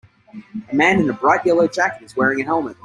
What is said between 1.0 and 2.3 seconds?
a bright yellow jacket is